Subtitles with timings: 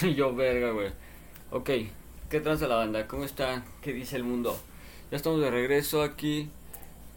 [0.16, 0.90] Yo, verga, güey.
[1.50, 1.70] Ok,
[2.30, 3.06] ¿qué transa la banda?
[3.06, 3.64] ¿Cómo está?
[3.82, 4.58] ¿Qué dice el mundo?
[5.10, 6.50] Ya estamos de regreso aquí.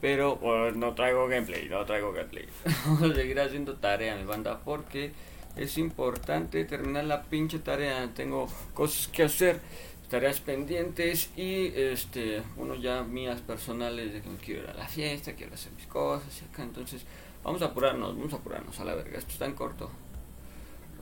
[0.02, 0.40] Pero
[0.76, 2.46] no traigo gameplay, no traigo gameplay.
[2.86, 5.14] Vamos a seguir haciendo tarea, mi banda, porque
[5.56, 8.11] es importante terminar la pinche tarea.
[8.14, 9.62] Tengo cosas que hacer,
[10.10, 14.88] tareas pendientes y este, bueno, ya mías personales de que me quiero ir a la
[14.88, 16.62] fiesta, quiero hacer mis cosas y acá.
[16.62, 17.04] Entonces,
[17.44, 19.18] vamos a apurarnos, vamos a apurarnos a la verga.
[19.18, 19.89] Esto está en corto.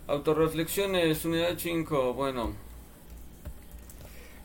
[0.06, 2.14] Autoreflexiones, unidad 5.
[2.14, 2.54] Bueno,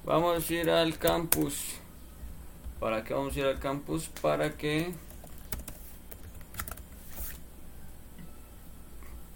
[0.04, 1.74] vamos a ir al campus.
[2.78, 4.08] ¿Para qué vamos a ir al campus?
[4.22, 4.92] Para que...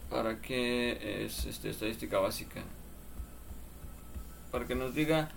[0.08, 2.62] Para que es este, estadística básica.
[4.52, 5.28] Para que nos diga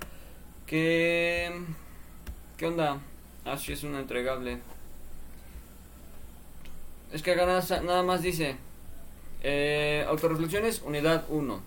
[0.68, 1.64] que...
[2.58, 3.00] ¿Qué onda?
[3.44, 4.60] Así ah, es un entregable.
[7.12, 8.58] Es que acá nada, nada más dice...
[9.48, 11.62] Eh, autoreflexiones, unidad 1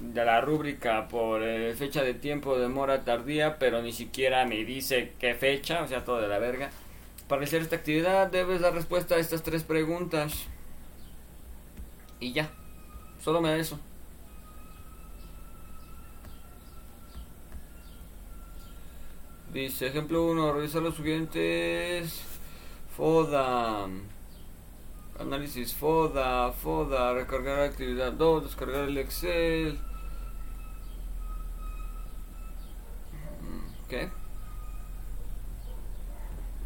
[0.00, 4.64] de la rúbrica por eh, fecha de tiempo de mora tardía, pero ni siquiera me
[4.64, 6.70] dice qué fecha, o sea, todo de la verga.
[7.28, 10.46] Para hacer esta actividad debes dar respuesta a estas tres preguntas.
[12.20, 12.48] Y ya,
[13.20, 13.78] solo me da eso.
[19.52, 22.22] Dice, ejemplo 1, revisar los siguientes.
[22.96, 23.88] FODA.
[25.18, 29.78] Análisis FODA, FODA, recargar actividad 2, descargar el Excel.
[33.88, 34.10] ¿Qué?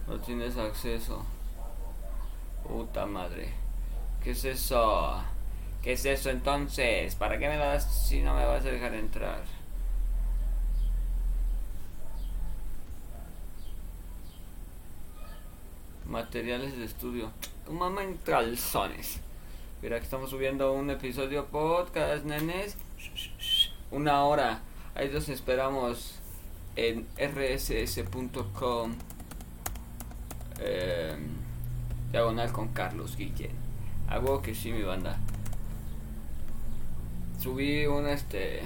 [0.07, 1.25] No tienes acceso.
[2.63, 3.53] Puta madre.
[4.23, 5.23] ¿Qué es eso?
[5.83, 7.15] ¿Qué es eso entonces?
[7.17, 9.56] ¿Para qué me la das si no me vas a dejar entrar?
[16.09, 17.33] Materiales de estudio.
[17.65, 19.21] Tu mamá en calzones.
[19.83, 22.77] Mira que estamos subiendo un episodio podcast, nenes.
[23.91, 24.61] Una hora.
[24.95, 26.21] Ahí los esperamos
[26.77, 28.95] en rss.com
[30.61, 31.17] eh,
[32.13, 33.51] diagonal con Carlos Guillén.
[34.09, 35.19] Hago que sí, mi banda.
[37.41, 38.63] Subí una este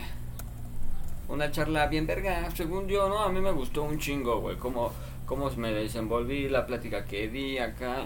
[1.29, 3.21] una charla bien verga, según yo, ¿no?
[3.21, 4.93] A mí me gustó un chingo, güey, cómo,
[5.31, 8.05] cómo me desenvolví, la plática que di acá,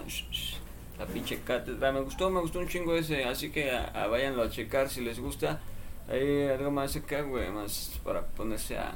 [0.99, 4.49] la pinche cátedra, me gustó, me gustó un chingo ese, así que a, váyanlo a
[4.51, 5.59] checar si les gusta.
[6.07, 8.93] Hay algo más acá, güey, más para ponerse a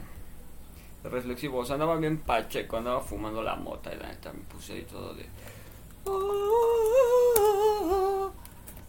[1.04, 1.58] reflexivo.
[1.58, 4.84] O sea, andaba bien pacheco, andaba fumando la mota y la neta me puse ahí
[4.84, 5.26] todo de.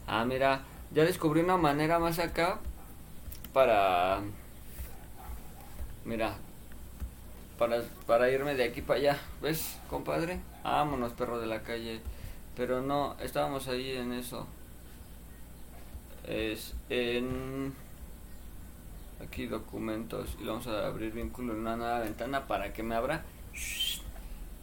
[0.06, 2.58] Ah, mira, ya descubrí una manera más acá
[3.54, 4.20] para.
[6.04, 6.36] Mira,
[7.60, 9.18] para, para irme de aquí para allá.
[9.42, 10.40] ¿Ves, compadre?
[10.64, 12.00] Vámonos, perro de la calle.
[12.56, 14.46] Pero no, estábamos ahí en eso.
[16.26, 17.74] Es en
[19.22, 23.22] aquí documentos y vamos a abrir vínculo en una nueva ventana para que me abra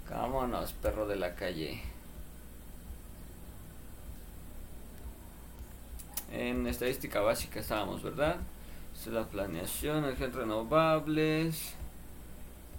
[0.10, 1.80] vámonos perro de la calle
[6.32, 8.38] en estadística básica estábamos verdad
[8.96, 11.76] es la planeación energías renovables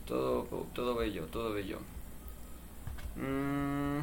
[0.08, 1.78] todo todo bello todo bello
[3.16, 3.98] mm.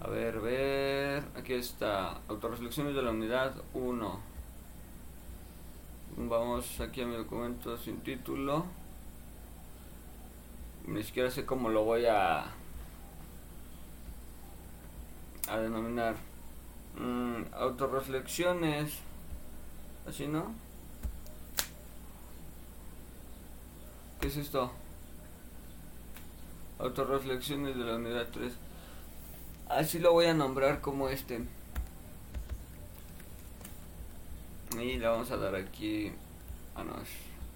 [0.00, 4.32] a ver ver aquí está autorreflexiones de la unidad 1
[6.16, 8.66] Vamos aquí a mi documento sin título.
[10.86, 12.44] Ni siquiera sé cómo lo voy a
[15.48, 16.16] a denominar.
[16.98, 18.98] Mm, autorreflexiones.
[20.06, 20.52] Así, ¿no?
[24.22, 24.70] ¿Qué es esto?
[26.78, 28.52] Autorreflexiones de la unidad 3.
[29.68, 31.44] Así lo voy a nombrar como este.
[34.80, 36.12] Y le vamos a dar aquí.
[36.76, 36.94] Ah, no,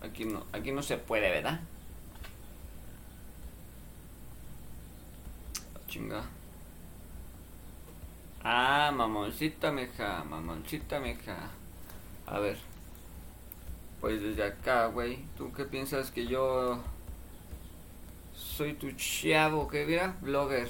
[0.04, 1.60] aquí no, aquí no se puede, ¿verdad?
[5.72, 6.24] Ah, chinga.
[8.42, 11.36] Ah, mamoncita meja, mamoncita meja.
[12.26, 12.58] A ver.
[14.00, 15.18] Pues desde acá, güey.
[15.36, 16.80] ¿Tú qué piensas que yo
[18.34, 19.68] soy tu chavo?
[19.68, 20.16] ¿Qué mira?
[20.20, 20.68] Blogger.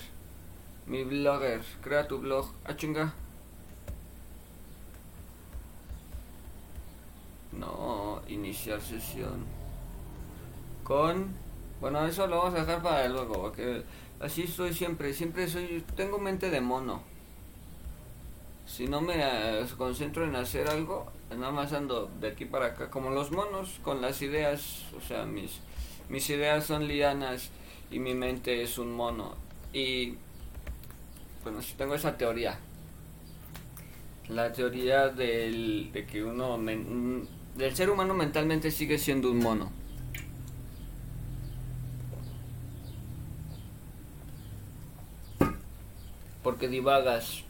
[0.86, 1.62] Mi blogger.
[1.82, 2.46] Crea tu blog.
[2.64, 3.12] Ah, chinga.
[7.52, 9.44] No, iniciar sesión.
[10.84, 11.34] Con...
[11.80, 13.82] Bueno, eso lo vamos a dejar para luego, porque
[14.20, 15.84] así soy siempre, siempre soy...
[15.94, 17.02] Tengo mente de mono.
[18.66, 19.16] Si no me
[19.76, 24.00] concentro en hacer algo, nada más ando de aquí para acá, como los monos, con
[24.00, 25.60] las ideas, o sea, mis,
[26.08, 27.50] mis ideas son lianas
[27.90, 29.34] y mi mente es un mono.
[29.72, 30.14] Y
[31.42, 32.58] bueno, si tengo esa teoría,
[34.28, 39.70] la teoría del, de que uno, del ser humano mentalmente sigue siendo un mono.
[46.42, 47.42] Porque divagas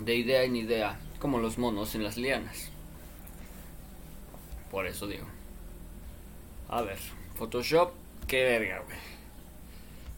[0.00, 2.72] de idea en idea, como los monos en las lianas.
[4.72, 5.26] Por eso digo.
[6.70, 6.98] A ver,
[7.36, 7.92] Photoshop,
[8.26, 8.96] qué verga, güey.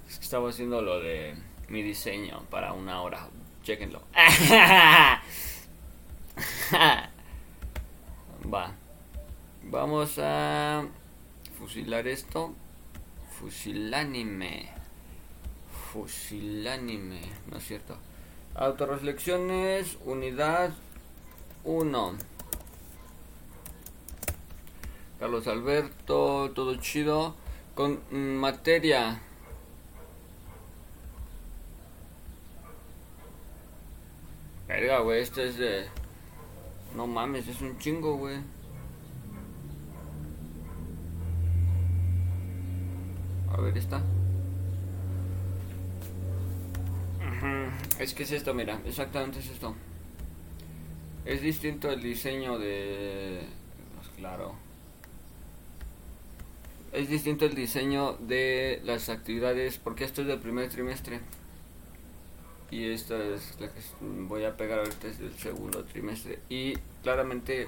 [0.09, 1.35] Es que estaba haciendo lo de
[1.69, 3.27] mi diseño para una hora.
[3.65, 4.03] Chequenlo.
[8.55, 8.73] Va.
[9.65, 10.87] Vamos a
[11.59, 12.55] fusilar esto.
[13.41, 14.69] Fusilánime.
[15.93, 17.23] Fusilánime.
[17.51, 17.97] No es cierto.
[18.55, 19.99] Autoreflexiones.
[20.05, 20.73] Unidad
[21.65, 22.34] 1.
[25.25, 26.51] Carlos Alberto.
[26.55, 27.35] Todo chido.
[27.75, 29.23] Con materia.
[34.69, 35.87] Verga, güey, este es de...
[36.95, 38.37] No mames, es un chingo, güey.
[43.51, 44.03] A ver, esta.
[47.99, 49.75] Es que es esto, mira, exactamente es esto.
[51.25, 53.49] Es distinto el diseño de...
[53.97, 54.64] pues, claro.
[56.95, 61.19] Es distinto el diseño de las actividades, porque esto es del primer trimestre.
[62.71, 66.39] Y esta es la que voy a pegar ahorita es del segundo trimestre.
[66.49, 67.67] Y claramente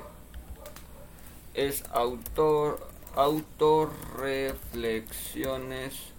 [1.55, 6.13] es autor, autorreflexiones,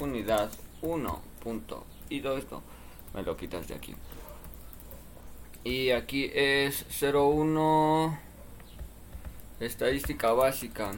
[0.00, 0.50] unidad
[0.80, 1.22] 1.
[1.42, 1.84] Punto.
[2.08, 2.62] Y todo esto
[3.12, 3.94] me lo quitas de aquí.
[5.64, 8.18] Y aquí es 01
[9.60, 10.92] estadística básica.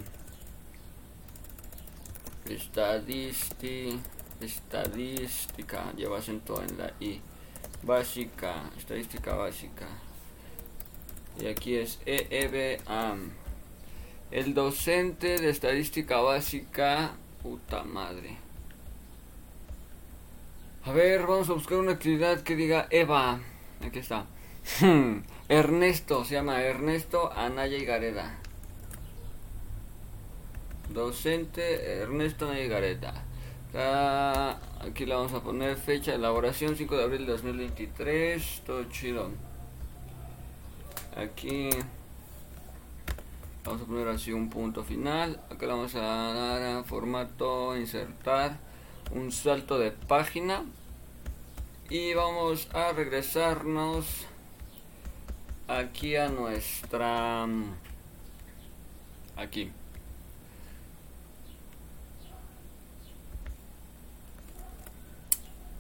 [2.49, 3.99] Estadística
[4.41, 7.21] estadística, lleva acento en la I,
[7.83, 9.87] básica, estadística básica.
[11.41, 13.31] Y aquí es EEBAM.
[14.31, 17.13] El docente de estadística básica,
[17.43, 18.37] puta madre.
[20.85, 23.41] A ver, vamos a buscar una actividad que diga Eva.
[23.85, 24.27] Aquí está.
[25.49, 28.39] Ernesto, se llama Ernesto Anaya y Gareda.
[30.95, 32.49] Docente Ernesto.
[32.49, 38.63] Acá, aquí le vamos a poner fecha de elaboración 5 de abril de 2023.
[38.65, 39.33] Todo chido.
[41.17, 41.71] Aquí
[43.65, 45.43] vamos a poner así un punto final.
[45.51, 48.61] Acá le vamos a dar a formato, insertar
[49.13, 50.65] un salto de página.
[51.91, 54.29] Y vamos a regresarnos
[55.67, 57.49] aquí a nuestra...
[59.37, 59.73] Aquí.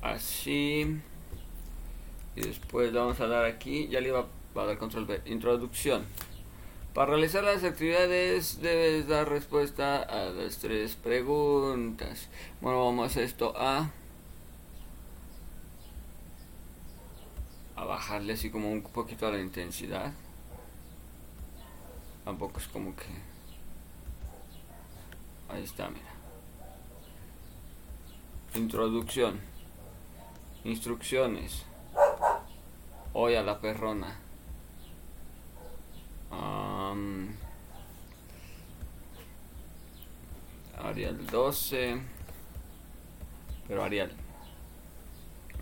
[0.04, 1.00] Así.
[2.36, 6.04] Y después vamos a dar aquí ya le iba a dar control B introducción.
[6.92, 12.28] Para realizar las actividades debes dar respuesta a las tres preguntas.
[12.60, 13.90] Bueno vamos a esto a
[17.76, 20.12] a bajarle así como un poquito a la intensidad.
[22.24, 23.06] Tampoco es como que
[25.48, 26.14] ahí está mira.
[28.54, 29.53] Introducción
[30.64, 31.64] Instrucciones.
[33.12, 34.24] Hoy a la perrona.
[40.84, 42.00] Arial 12.
[43.66, 44.12] Pero Arial.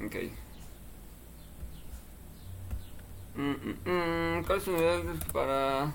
[0.04, 0.16] Ok.
[3.36, 4.44] Mm, mm, mm.
[4.44, 5.92] ¿Cuál es tu nivel para...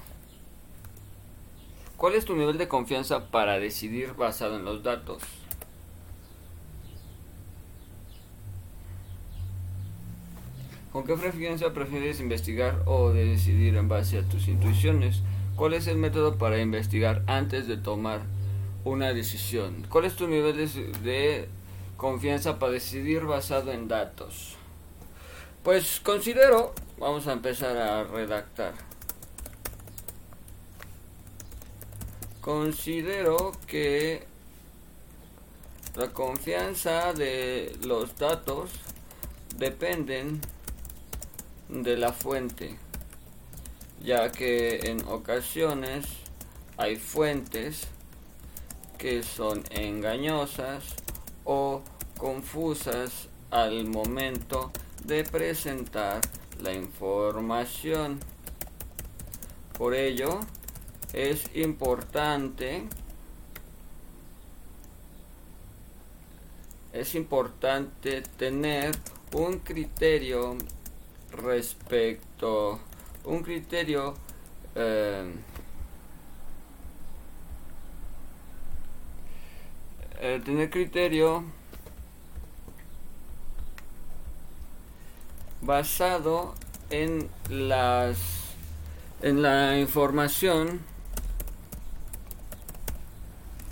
[1.97, 5.21] ¿Cuál es tu nivel de confianza para decidir basado en los datos?
[10.97, 15.21] ¿Con qué frecuencia prefieres investigar o decidir en base a tus intuiciones?
[15.55, 18.21] ¿Cuál es el método para investigar antes de tomar
[18.83, 19.85] una decisión?
[19.89, 20.57] ¿Cuál es tu nivel
[21.03, 21.49] de,
[21.97, 24.55] confianza para decidir basado en datos?
[25.61, 28.73] Pues considero, vamos a empezar a redactar.
[32.41, 34.23] Considero que
[35.95, 38.71] la confianza de los datos
[39.59, 40.41] dependen
[41.69, 42.77] de la fuente,
[44.03, 46.05] ya que en ocasiones
[46.77, 47.87] hay fuentes
[48.97, 50.83] que son engañosas
[51.43, 51.81] o
[52.17, 54.71] confusas al momento
[55.03, 56.21] de presentar
[56.61, 58.19] la información.
[59.77, 60.39] Por ello,
[61.13, 62.87] es importante
[66.99, 68.91] es importante tener
[69.33, 70.57] un criterio
[71.37, 72.79] respecto
[73.25, 74.15] un criterio
[74.75, 75.31] eh,
[80.43, 81.43] tener criterio
[85.61, 86.55] basado
[86.89, 88.17] en las
[89.21, 90.79] en la información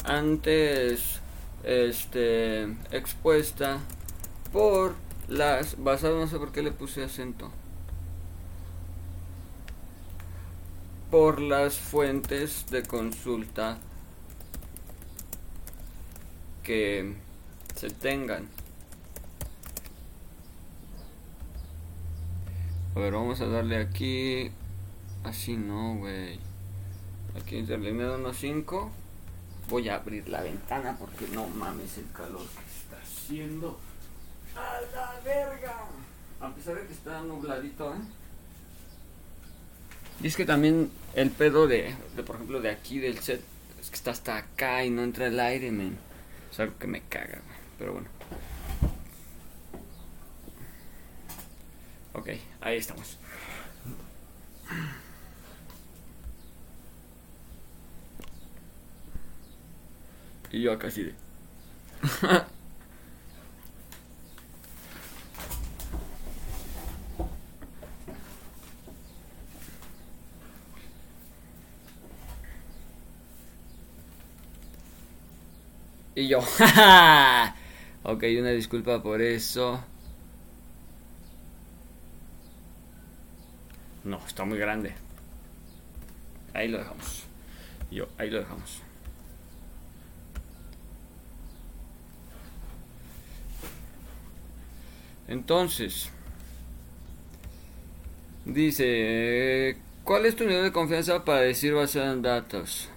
[0.03, 1.21] antes
[1.63, 3.79] este expuesta
[4.51, 7.51] por las basado no sé por qué le puse acento.
[11.11, 13.77] Por las fuentes de consulta
[16.63, 17.15] que
[17.75, 18.47] se tengan.
[22.95, 24.51] A ver vamos a darle aquí.
[25.23, 26.39] Así no güey.
[27.39, 28.91] Aquí interlineado unos 5
[29.69, 33.79] voy a abrir la ventana porque no mames el calor que está haciendo
[34.55, 35.75] ¡A la verga!
[36.39, 37.97] A pesar de que está nubladito, ¿eh?
[40.21, 41.93] Y es que también el pedo de,
[42.25, 43.41] por ejemplo, de aquí del set,
[43.79, 45.97] es que está hasta acá y no entra el aire, men.
[46.51, 47.41] Es algo que me caga,
[47.77, 48.07] Pero bueno.
[52.13, 52.29] Ok,
[52.61, 53.17] ahí estamos.
[60.51, 61.13] Y yo acá así de...
[76.15, 76.39] Y yo,
[78.03, 79.83] ok, una disculpa por eso.
[84.05, 84.93] No, está muy grande.
[86.53, 87.23] Ahí lo dejamos.
[87.91, 88.81] Yo, ahí lo dejamos.
[95.27, 96.11] Entonces,
[98.45, 102.89] dice, ¿cuál es tu nivel de confianza para decir basado en datos?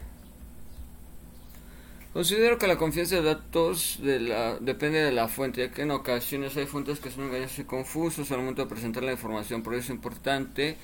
[2.19, 6.67] Considero que la confianza de datos depende de la fuente, ya que en ocasiones hay
[6.67, 9.63] fuentes que son engañosas y confusos al momento de presentar la información.
[9.63, 10.77] Por eso es importante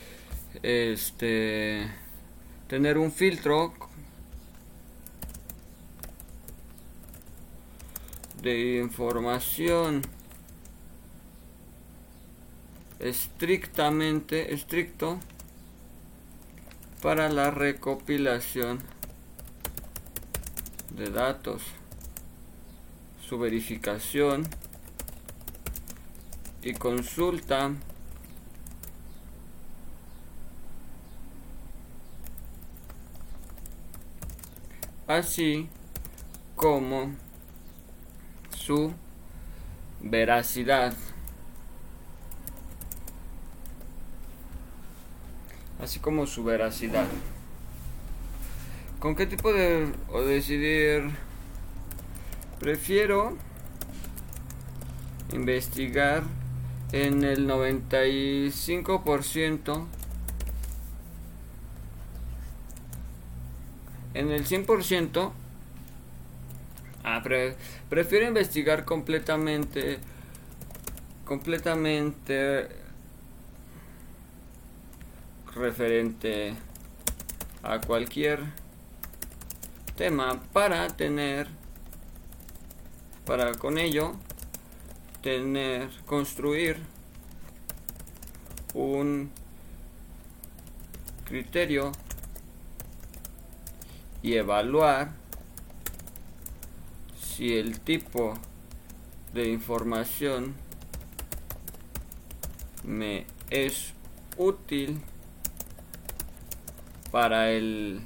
[0.63, 1.91] este,
[2.69, 3.75] tener un filtro
[8.41, 10.03] de información
[13.01, 15.19] estrictamente estricto
[17.03, 18.94] para la recopilación
[20.97, 21.63] de datos,
[23.29, 24.47] su verificación
[26.63, 27.73] y consulta
[35.07, 35.69] así
[36.55, 37.13] como
[38.57, 38.93] su
[40.01, 40.95] veracidad.
[45.81, 47.07] Así como su veracidad.
[49.05, 51.11] ¿Con qué tipo de o decidir?
[52.59, 53.37] Prefiero
[55.31, 56.23] investigar
[56.91, 59.87] en el 95%.
[64.15, 65.33] En el 100%.
[67.05, 67.23] Ah,
[67.91, 69.99] prefiero investigar completamente.
[71.27, 72.69] Completamente.
[75.55, 76.55] Referente
[77.63, 78.64] a cualquier
[79.97, 81.49] tema para tener
[83.25, 84.17] para con ello
[85.23, 86.79] tener construir
[88.75, 89.31] un
[91.25, 91.93] criterio
[94.23, 95.13] y evaluar
[97.19, 98.35] si el tipo
[99.33, 100.55] de información
[102.85, 103.95] me es
[104.37, 105.01] útil
[107.11, 108.01] para el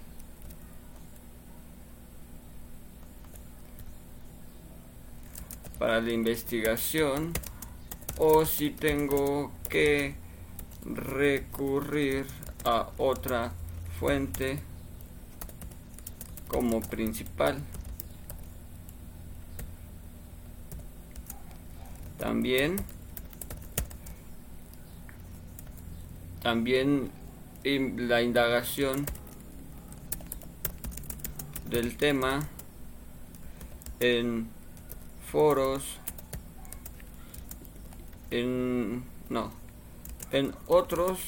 [5.78, 7.32] para la investigación
[8.18, 10.14] o si tengo que
[10.84, 12.26] recurrir
[12.64, 13.52] a otra
[13.98, 14.58] fuente
[16.48, 17.58] como principal.
[22.18, 22.76] También
[26.42, 27.10] también
[27.62, 29.04] la indagación
[31.68, 32.48] del tema
[34.00, 34.48] en
[35.30, 36.00] foros,
[38.30, 39.52] en, no,
[40.32, 41.20] en otros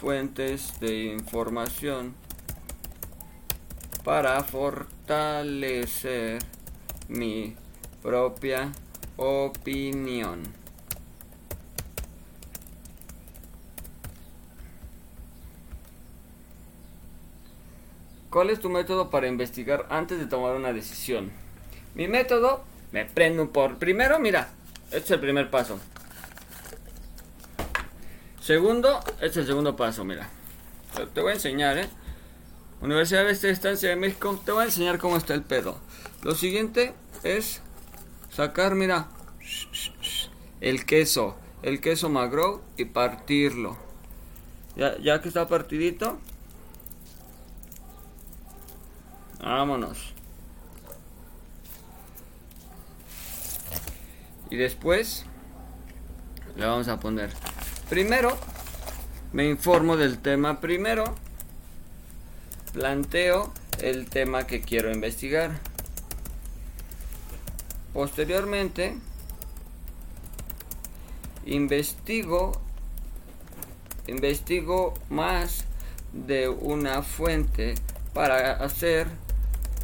[0.00, 2.14] fuentes de información
[4.04, 6.38] para fortalecer
[7.08, 7.56] mi
[8.02, 8.72] propia
[9.16, 10.60] opinión.
[18.30, 21.32] ¿Cuál es tu método para investigar antes de tomar una decisión?
[21.94, 23.78] Mi método, me prendo por...
[23.78, 24.48] Primero, mira,
[24.86, 25.78] este es el primer paso.
[28.40, 30.28] Segundo, este es el segundo paso, mira.
[31.14, 31.88] Te voy a enseñar, ¿eh?
[32.80, 35.78] Universidad de Estancia de México, te voy a enseñar cómo está el pedo.
[36.22, 37.60] Lo siguiente es
[38.30, 39.08] sacar, mira,
[40.60, 43.76] el queso, el queso magro y partirlo.
[44.76, 46.18] Ya, ya que está partidito,
[49.40, 50.14] vámonos.
[54.50, 55.24] Y después
[56.56, 57.30] le vamos a poner.
[57.88, 58.36] Primero,
[59.32, 61.04] me informo del tema primero.
[62.72, 65.58] Planteo el tema que quiero investigar.
[67.92, 68.96] Posteriormente,
[71.46, 72.60] investigo
[74.10, 75.64] investigo más
[76.12, 77.74] de una fuente
[78.12, 79.06] para hacer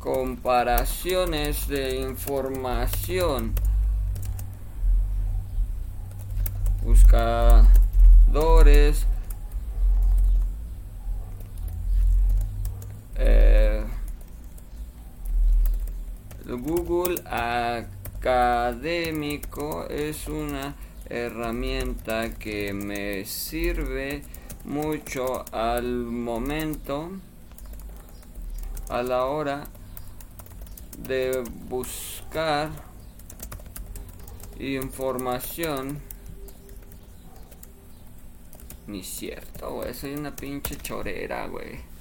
[0.01, 3.55] comparaciones de información
[6.87, 7.67] buscadores
[13.17, 13.83] eh,
[16.47, 17.21] Google
[18.23, 20.77] académico es una
[21.09, 24.23] herramienta que me sirve
[24.65, 27.11] mucho al momento
[28.89, 29.65] a la hora
[30.99, 32.71] de buscar
[34.61, 36.06] información
[38.87, 39.95] ni cierto, güey.
[39.95, 41.97] Soy una pinche chorera, güey.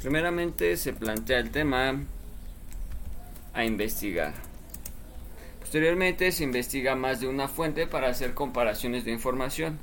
[0.00, 2.00] Primeramente se plantea el tema
[3.52, 4.55] a investigar.
[5.76, 9.78] Posteriormente se investiga más de una fuente para hacer comparaciones de información.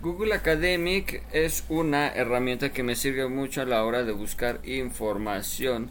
[0.00, 5.90] Google Academic es una herramienta que me sirve mucho a la hora de buscar información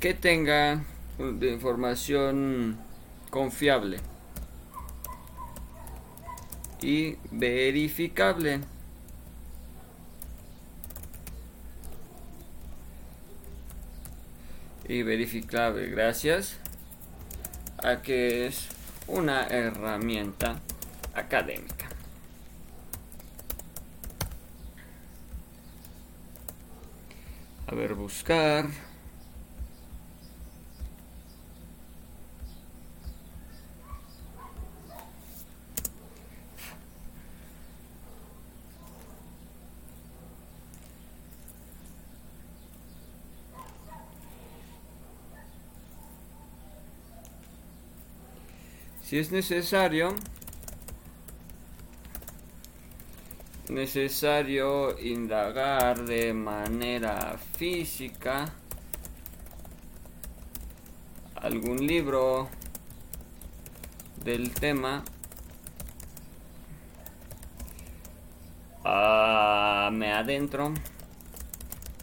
[0.00, 0.82] que tenga
[1.20, 2.76] información
[3.30, 3.98] confiable
[6.82, 8.62] y verificable.
[14.88, 16.58] Y verificable, gracias
[17.82, 18.68] a que es
[19.06, 20.60] una herramienta
[21.14, 21.88] académica.
[27.66, 28.66] A ver, buscar.
[49.10, 50.14] Si es necesario,
[53.68, 58.52] necesario indagar de manera física
[61.34, 62.48] algún libro
[64.22, 65.02] del tema
[68.84, 70.72] ah, me adentro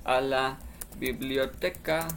[0.03, 0.59] a la
[0.99, 2.09] biblioteca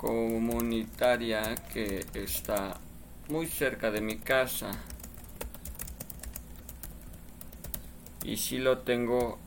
[0.00, 2.80] comunitaria que está
[3.28, 4.70] muy cerca de mi casa.
[8.24, 9.38] Y si lo tengo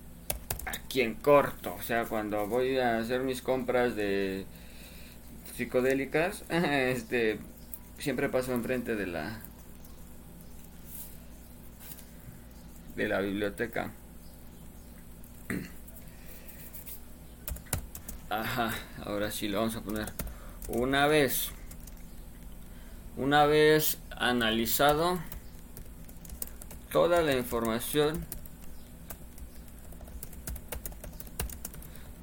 [0.67, 4.45] aquí en corto, o sea, cuando voy a hacer mis compras de
[5.55, 7.39] psicodélicas, este
[7.97, 9.39] siempre paso enfrente de la
[12.95, 13.91] de la biblioteca.
[19.03, 20.22] Ahora sí lo vamos a poner.
[20.69, 21.52] Una vez,
[23.17, 25.19] una vez analizado
[26.89, 28.26] toda la información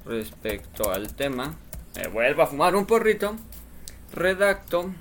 [0.05, 1.55] respecto al tema,
[1.95, 3.35] me vuelvo a fumar un porrito,
[4.11, 4.91] redacto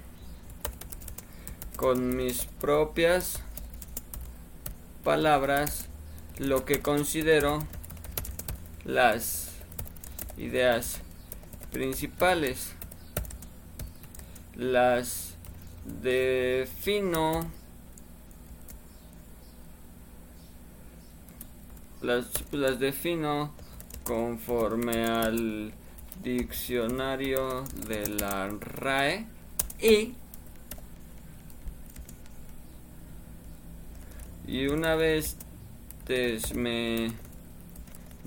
[1.77, 3.43] con mis propias
[5.03, 5.89] palabras
[6.37, 7.67] lo que considero
[8.85, 9.53] las
[10.37, 11.01] ideas
[11.73, 12.75] principales
[14.61, 15.37] las
[16.03, 17.51] defino
[22.03, 23.55] las, las defino
[24.05, 25.73] conforme al
[26.23, 29.27] diccionario de la RAE
[29.81, 30.13] y
[34.47, 35.39] y una vez
[36.55, 37.13] me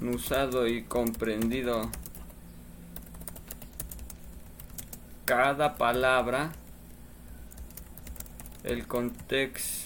[0.02, 1.92] usado y comprendido
[5.26, 6.52] cada palabra,
[8.64, 9.78] el contexto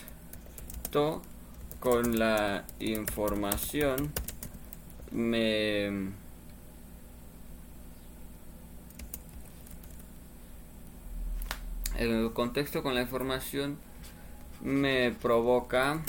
[1.80, 4.12] con la información
[5.12, 5.88] me
[11.98, 13.78] el contexto con la información
[14.62, 16.02] me provoca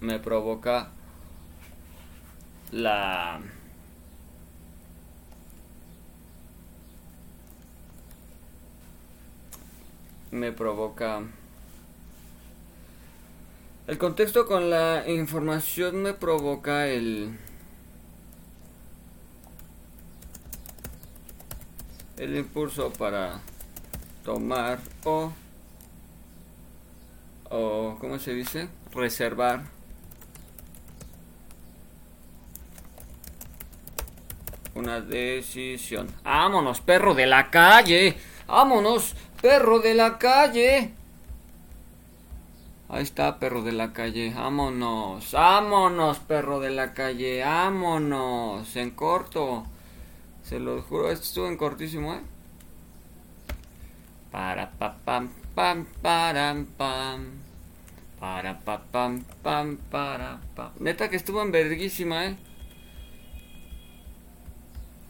[0.00, 0.90] me provoca
[2.70, 3.40] la
[10.30, 11.22] me provoca
[13.86, 17.38] el contexto con la información me provoca el
[22.16, 23.40] el impulso para
[24.24, 25.32] tomar o
[27.50, 29.62] o cómo se dice reservar.
[34.74, 36.08] Una decisión.
[36.22, 38.16] Vámonos perro de la calle
[38.48, 40.92] vámonos perro de la calle
[42.88, 49.64] ahí está perro de la calle vámonos vámonos perro de la calle vámonos en corto
[50.48, 52.22] se lo juro, esto estuvo en cortísimo, ¿eh?
[54.32, 57.26] Para pa pam pam para pam.
[58.18, 60.72] Para pa pam pam para pam.
[60.80, 62.36] Neta que estuvo en verguísima, ¿eh?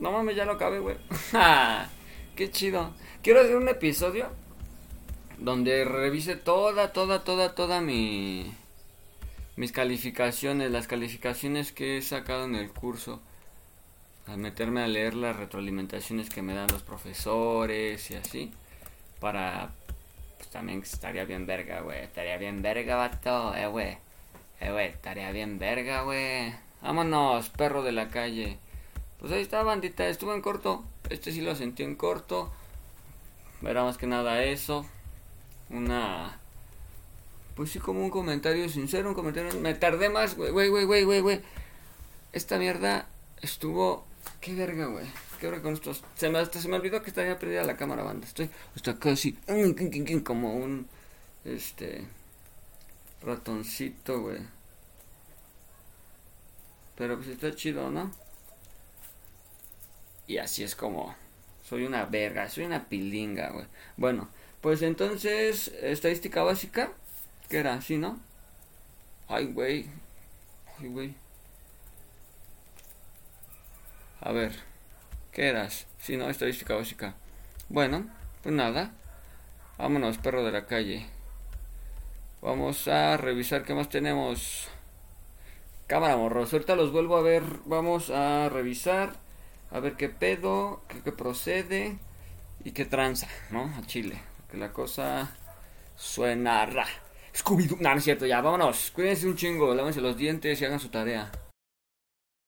[0.01, 0.97] No mames, ya lo acabé, güey.
[2.39, 2.95] Qué chido.
[3.21, 4.29] Quiero hacer un episodio
[5.39, 8.55] donde revise toda, toda, toda, toda mi
[9.57, 13.21] mis calificaciones, las calificaciones que he sacado en el curso
[14.29, 18.53] a meterme a leer las retroalimentaciones que me dan los profesores y así.
[19.19, 19.73] Para.
[20.37, 22.05] Pues también estaría bien verga, güey.
[22.05, 23.53] Estaría bien verga, vato.
[23.57, 23.99] Eh, güey.
[24.61, 24.87] Eh, güey.
[24.91, 26.55] Estaría bien verga, güey.
[26.83, 28.59] Vámonos, perro de la calle.
[29.19, 30.07] Pues ahí está, bandita.
[30.07, 30.85] Estuvo en corto.
[31.11, 32.53] Este sí lo sentí en corto.
[33.63, 34.87] Era más que nada eso.
[35.71, 36.39] Una.
[37.55, 39.59] Pues sí, como un comentario sincero, un comentario.
[39.61, 41.41] Me tardé más, güey, güey, güey, güey, güey.
[42.33, 43.09] Esta mierda
[43.41, 44.09] estuvo
[44.41, 45.07] Qué verga, güey.
[45.41, 46.03] Qué verga con estos.
[46.15, 48.27] Se me, hasta se me olvidó que estaría perdida la cámara, banda.
[48.27, 49.33] Estoy hasta casi.
[50.25, 50.89] Como un.
[51.45, 52.07] Este.
[53.23, 54.39] Ratoncito, güey.
[56.97, 58.11] Pero pues está chido, ¿no?
[60.29, 61.17] Y así es como.
[61.63, 63.67] Soy una verga, soy una pilinga, güey.
[63.97, 64.29] Bueno,
[64.61, 66.93] pues entonces, estadística básica.
[67.49, 67.81] ¿Qué era?
[67.81, 68.21] ¿Sí, no?
[69.27, 69.87] Ay, güey.
[70.79, 71.15] Ay, güey.
[74.21, 74.53] A ver,
[75.33, 75.87] ¿qué eras?
[75.99, 77.15] Si no, estadística básica.
[77.69, 78.07] Bueno,
[78.43, 78.93] pues nada.
[79.79, 81.07] Vámonos, perro de la calle.
[82.43, 84.69] Vamos a revisar qué más tenemos.
[85.87, 86.53] Cámara morros.
[86.53, 87.45] Ahorita los vuelvo a ver.
[87.65, 89.28] Vamos a revisar.
[89.71, 91.99] A ver qué pedo, qué, procede
[92.65, 93.65] y qué tranza, ¿no?
[93.65, 94.21] A Chile.
[94.51, 95.37] Que la cosa
[95.95, 96.87] suena ra.
[97.35, 97.79] Scooby-Doo.
[97.81, 98.91] No, no es cierto, ya, vámonos.
[98.93, 101.31] Cuídense un chingo, lávense los dientes y hagan su tarea.